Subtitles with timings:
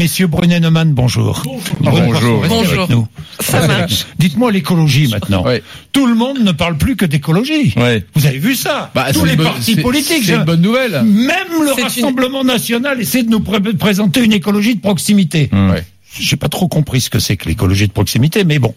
[0.00, 1.42] Messieurs Brunet-Neumann, bonjour.
[1.82, 2.42] Bonjour.
[2.48, 2.88] Bonjour.
[2.88, 3.06] nous.
[3.38, 4.06] Ça marche.
[4.18, 5.44] Dites-moi l'écologie maintenant.
[5.92, 7.74] Tout le monde ne parle plus que d'écologie.
[8.14, 8.90] Vous avez vu ça?
[8.94, 10.22] Bah, Tous les partis politiques.
[10.24, 11.02] C'est une bonne nouvelle.
[11.02, 15.50] Même le une- Rassemblement national essaie de nous pré- présenter une écologie de proximité.
[15.52, 15.84] Ouais.
[16.20, 18.74] J'ai pas trop compris ce que c'est que l'écologie de proximité, mais bon.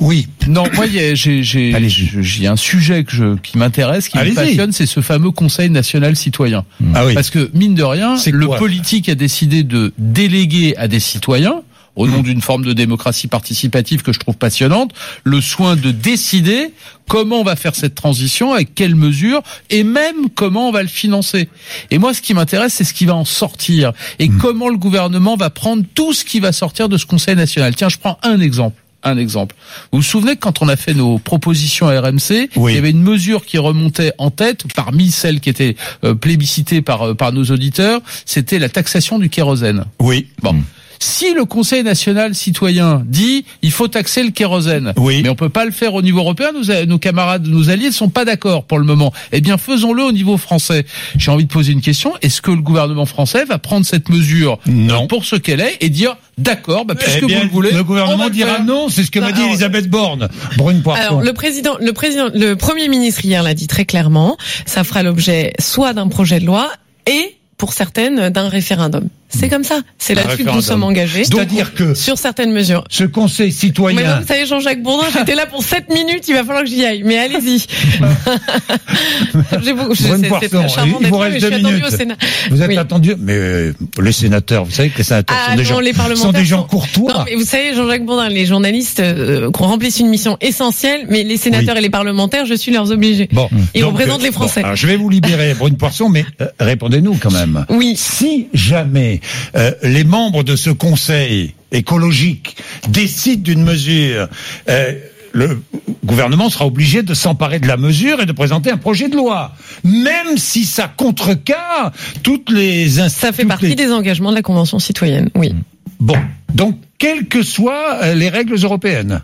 [0.00, 0.28] Oui.
[0.48, 5.30] Non, moi, j'ai un sujet que je, qui m'intéresse, qui me passionne, c'est ce fameux
[5.30, 6.64] Conseil national citoyen.
[6.94, 7.14] Ah oui.
[7.14, 11.62] Parce que mine de rien, C'est le politique a décidé de déléguer à des citoyens
[11.96, 14.92] au nom d'une forme de démocratie participative que je trouve passionnante,
[15.24, 16.72] le soin de décider
[17.08, 20.88] comment on va faire cette transition, avec quelles mesures, et même comment on va le
[20.88, 21.48] financer.
[21.90, 25.36] Et moi, ce qui m'intéresse, c'est ce qui va en sortir, et comment le gouvernement
[25.36, 27.74] va prendre tout ce qui va sortir de ce Conseil national.
[27.74, 28.82] Tiens, je prends un exemple.
[29.02, 29.54] Un exemple.
[29.92, 32.72] Vous vous souvenez que quand on a fait nos propositions à RMC, Oui.
[32.72, 36.82] il y avait une mesure qui remontait en tête, parmi celles qui étaient euh, plébiscitées
[36.82, 39.84] par, euh, par nos auditeurs, c'était la taxation du kérosène.
[40.00, 40.26] Oui.
[40.42, 40.56] Bon.
[40.98, 45.20] Si le Conseil national citoyen dit il faut taxer le kérosène, Oui.
[45.22, 47.86] mais on peut pas le faire au niveau européen, nos, a- nos camarades, nos alliés
[47.86, 49.12] ne sont pas d'accord pour le moment.
[49.32, 50.86] Eh bien, faisons-le au niveau français.
[51.18, 54.58] J'ai envie de poser une question est-ce que le gouvernement français va prendre cette mesure
[54.66, 55.04] Non.
[55.04, 57.72] euh, pour ce qu'elle est et dire d'accord, bah, puisque Eh bien, vous le voulez,
[57.72, 58.64] le gouvernement dira faire.
[58.64, 60.28] non, c'est ce que m'a dit alors- Elisabeth Borne.
[60.56, 60.82] Brune.
[60.94, 64.36] Alors le président, le président, le premier ministre hier l'a dit très clairement.
[64.66, 66.70] Ça fera l'objet soit d'un projet de loi
[67.06, 69.08] et pour certaines d'un référendum.
[69.28, 69.80] C'est comme ça.
[69.98, 71.24] C'est là-dessus que nous sommes engagés.
[71.24, 72.84] C'est-à-dire que sur certaines mesures.
[72.88, 76.34] ce conseil Mais citoyen non, vous savez, Jean-Jacques Bourdin, j'étais là pour 7 minutes, il
[76.34, 77.02] va falloir que j'y aille.
[77.04, 77.66] Mais allez-y.
[79.66, 81.84] Il vous reste mais deux minutes.
[81.86, 82.16] au Sénat.
[82.50, 82.76] Vous êtes Oui.
[82.76, 85.80] attendu, mais euh, les sénateurs, vous savez que les sénateurs Ah sont des non, gens,
[85.80, 87.12] les sont des gens courtois.
[87.12, 91.22] Non, mais vous savez, Jean-Jacques Bourdin, les journalistes euh, qu'on remplissent une mission essentielle, mais
[91.24, 91.78] les sénateurs Oui.
[91.78, 93.28] et les parlementaires, je suis leurs obligés.
[93.32, 94.60] Bon, Ils donc, représentent euh, les Français.
[94.60, 97.64] bon, alors, je vais vous libérer, Brune Poisson, mais euh, répondez-nous quand même.
[97.70, 97.94] Oui.
[97.96, 99.15] Si jamais
[99.56, 102.56] euh, les membres de ce conseil écologique
[102.88, 104.28] décident d'une mesure,
[104.68, 104.92] euh,
[105.32, 105.60] le
[106.04, 109.52] gouvernement sera obligé de s'emparer de la mesure et de présenter un projet de loi,
[109.84, 114.78] même si ça contrecarre toutes les Ça fait partie les- des engagements de la Convention
[114.78, 115.54] citoyenne, oui.
[116.00, 116.16] Bon,
[116.54, 119.22] donc quelles que soient euh, les règles européennes.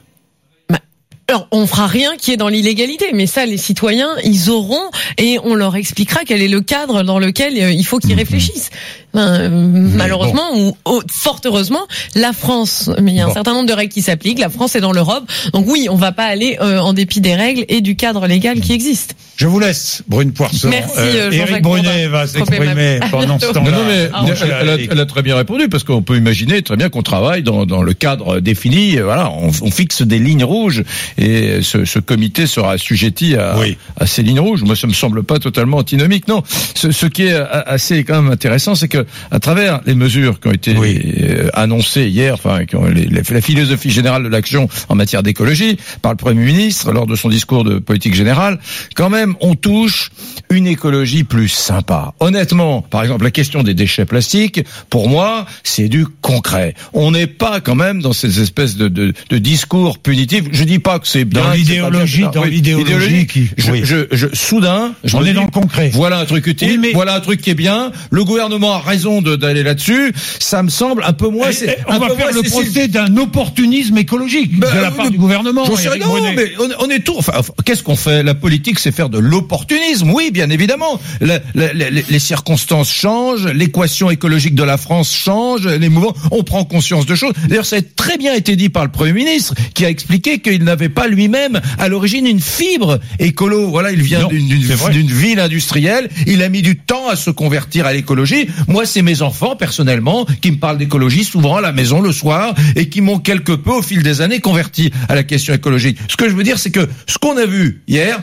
[1.29, 5.39] Alors, on fera rien qui est dans l'illégalité, mais ça, les citoyens, ils auront et
[5.43, 8.69] on leur expliquera quel est le cadre dans lequel il faut qu'ils réfléchissent.
[9.15, 13.31] Euh, malheureusement ou oh, fort heureusement, la France, mais il y a Bon.
[13.31, 14.39] un certain nombre de règles qui s'appliquent.
[14.39, 17.35] La France est dans l'Europe, donc oui, on va pas aller euh, en dépit des
[17.35, 19.15] règles et du cadre légal qui existe.
[19.37, 20.69] Je vous laisse, Brune Poisson.
[20.71, 23.71] Merci, euh, Éric Jean-Jacques Brunet va s'exprimer pendant ce temps-là.
[23.71, 26.17] Non, non, mais Ah, elle, elle a, elle a très bien répondu parce qu'on peut
[26.17, 28.99] imaginer très bien qu'on travaille dans, dans le cadre défini.
[28.99, 30.85] euh, Voilà, on, on fixe des lignes rouges
[31.19, 33.77] et ce, ce comité sera assujetti à, Oui.
[33.99, 34.63] à ces lignes rouges.
[34.63, 36.29] Moi, ça me semble pas totalement antinomique.
[36.29, 36.43] Non,
[36.75, 40.49] ce, ce qui est assez quand même intéressant, c'est que à travers les mesures qui
[40.49, 41.01] ont été Oui.
[41.21, 45.23] euh, annoncées hier, enfin, qui ont les- les- la philosophie générale de l'action en matière
[45.23, 48.59] d'écologie par le Premier ministre lors de son discours de politique générale,
[48.95, 50.11] quand même, on touche
[50.51, 52.15] une écologie plus sympa.
[52.21, 54.61] Honnêtement, par exemple, la question des déchets plastiques,
[54.91, 56.75] pour moi, c'est du concret.
[56.93, 60.45] On n'est pas quand même dans ces espèces de, de, de discours punitifs.
[60.53, 61.43] Je dis pas que c'est bien.
[61.43, 63.81] Dans l'idéologie, dans oui, l'idéologie qui- Je, oui.
[63.85, 65.91] je, je- soudain, je On me est dis, dans le concret.
[65.93, 66.73] Voilà un truc utile.
[66.73, 67.93] Oui, mais- Voilà un truc qui est bien.
[68.11, 70.13] Le gouvernement a raison d'aller là-dessus.
[70.39, 71.49] Ça me semble un peu moins.
[71.51, 74.97] Eh, c'est- eh, on va faire le procès d'un opportunisme écologique bah, de la oui,
[74.97, 75.65] part du gouvernement.
[75.65, 77.15] J'en sais rien, mais on, on est tout.
[77.17, 77.33] Enfin,
[77.65, 78.23] qu'est-ce qu'on fait?
[78.23, 80.11] La politique, c'est faire de l'opportunisme.
[80.11, 81.01] Oui, bien évidemment.
[81.21, 86.15] La- la- la- les, circonstances changent, l'équation écologique de la France change, les mouvements.
[86.31, 87.33] On prend conscience de choses.
[87.49, 90.63] D'ailleurs, ça a très bien été dit par le Premier ministre, qui a expliqué qu'il
[90.65, 93.69] n'avait pas lui-même à l'origine une fibre écolo.
[93.69, 96.09] Voilà, il vient d'une ville industrielle.
[96.27, 98.47] Il a mis du temps à se convertir à l'écologie.
[98.69, 102.55] Moi, c'est mes enfants, personnellement, qui me parlent d'écologie souvent à la maison le soir
[102.77, 105.99] et qui m'ont quelque peu, au fil des années, converti à la question écologique.
[106.09, 108.21] Ce que je veux dire, c'est que ce qu'on a vu hier,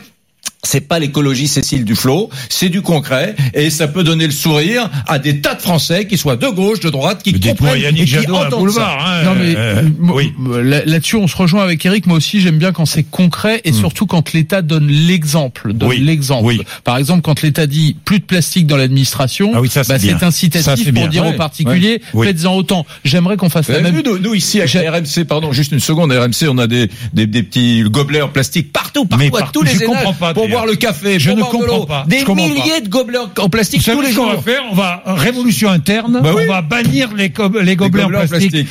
[0.63, 5.17] c'est pas l'écologie Cécile Duflot, c'est du concret et ça peut donner le sourire à
[5.17, 8.05] des tas de Français qui soient de gauche, de droite, qui Mais comprennent Yannick et
[8.05, 8.99] qui Jadot entendent Boulevard.
[9.01, 9.07] ça.
[9.07, 10.33] hein, Non mais euh, moi- oui.
[10.63, 12.07] là- là-dessus on se rejoint avec Eric.
[12.07, 15.73] Moi aussi j'aime bien quand c'est concret et surtout quand l'État donne l'exemple.
[15.73, 15.91] Donne Hmm.
[15.91, 16.45] Oui, l'exemple.
[16.45, 16.61] oui.
[16.83, 19.99] Par exemple quand l'État dit plus de plastique dans l'administration, Ah oui, ça, c'est bah,
[19.99, 21.07] c'est incitatif Ça, c'est pour bien.
[21.07, 22.27] dire Ouais, aux particuliers ouais.
[22.27, 22.85] Faites-en autant.
[23.05, 23.95] J'aimerais qu'on fasse Vous la même.
[23.95, 26.67] vu, nous, nous, ici à J'ai- RMC, pardon, juste une seconde, à RMC, on a
[26.67, 29.85] des, des, des petits gobelets en plastique partout, partout, Mais à partout, tous les je
[29.85, 30.33] comprends pas.
[30.51, 32.05] Boire le café, Je pour ne boire comprends pas.
[32.07, 34.35] Des comprends milliers de gobelets en Vous plastique savez tous les ce qu'on jours.
[34.35, 36.19] va faire On va révolution interne.
[36.23, 36.43] Bah oui.
[36.45, 38.67] On va bannir les, co- les gobelets en gobelets en plastique,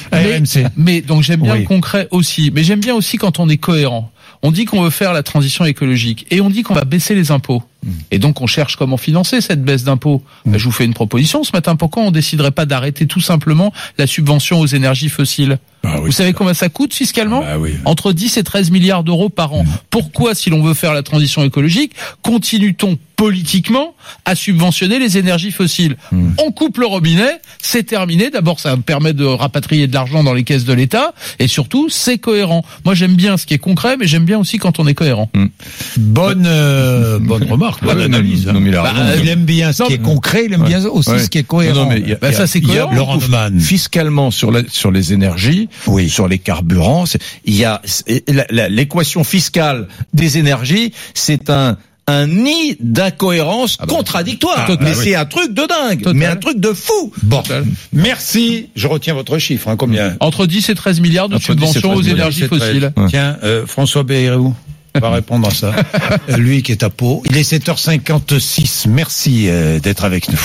[0.76, 1.60] Mais, donc j'aime bien Oui.
[1.60, 2.50] le concret aussi.
[2.54, 4.10] Mais j'aime bien aussi quand on est cohérent.
[4.42, 7.30] On dit qu'on veut faire la transition écologique et on dit qu'on va baisser les
[7.32, 7.62] impôts.
[8.10, 10.22] Et donc on cherche comment financer cette baisse d'impôts.
[10.44, 11.76] Ben, je vous fais une proposition ce matin.
[11.76, 16.12] Pourquoi on déciderait pas d'arrêter tout simplement la subvention aux énergies fossiles Ah oui, Vous
[16.12, 17.74] savez combien ça coûte fiscalement Ah oui.
[17.84, 19.64] Entre 10 et 13 milliards d'euros par an.
[19.90, 21.92] Pourquoi, si l'on veut faire la transition écologique,
[22.22, 25.96] continue-t-on politiquement à subventionner les énergies fossiles
[26.38, 28.30] On coupe le robinet, c'est terminé.
[28.30, 32.18] D'abord, ça permet de rapatrier de l'argent dans les caisses de l'État, et surtout, c'est
[32.18, 32.64] cohérent.
[32.84, 35.28] Moi, j'aime bien ce qui est concret, mais j'aime bien aussi quand on est cohérent.
[35.96, 38.92] Bonne, euh, bonne remarque, non, mais il Bah,
[39.26, 41.18] aime bien ce qui est concret, il aime bien aussi Ouais.
[41.18, 41.74] ce qui est cohérent.
[41.74, 42.92] Non, non, mais y a- Bah, ça, c'est cohérent.
[42.94, 43.18] Laurent
[43.58, 46.08] fiscalement sur la, sur les énergies, Oui.
[46.08, 47.04] sur les carburants,
[47.44, 47.80] il y a
[48.68, 51.76] l'équation fiscale des énergies, c'est un
[52.10, 54.64] un nid d'incohérence contradictoire.
[54.66, 56.14] Ah, bah mais c'est un truc de dingue, Total.
[56.16, 57.12] mais un truc de fou.
[57.22, 57.42] Bon,
[57.92, 58.70] merci.
[58.74, 59.68] Je retiens votre chiffre.
[59.68, 62.44] Hein, combien Entre 10 et 13 milliards de Entre 10 et subventions 13 aux énergies
[62.44, 62.92] fossiles.
[62.96, 63.06] Ouais.
[63.10, 64.54] Tiens, euh, François Bayrou
[64.94, 65.72] va répondre à ça.
[66.36, 67.22] Lui qui est à Pau.
[67.30, 68.88] Il est 7h56.
[68.88, 70.40] Merci euh, d'être avec nous.